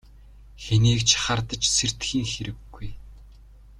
[0.63, 2.89] Хэнийг ч хардаж сэрдэхийн хэрэггүй.